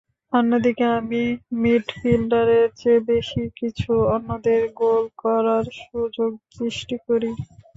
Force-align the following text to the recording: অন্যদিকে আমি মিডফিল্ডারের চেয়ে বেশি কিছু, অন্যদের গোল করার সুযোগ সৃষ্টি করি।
অন্যদিকে 0.33 0.85
আমি 0.99 1.21
মিডফিল্ডারের 1.61 2.67
চেয়ে 2.79 3.01
বেশি 3.09 3.41
কিছু, 3.59 3.91
অন্যদের 4.15 4.61
গোল 4.79 5.03
করার 5.21 5.65
সুযোগ 5.81 6.31
সৃষ্টি 6.55 6.95
করি। 7.07 7.31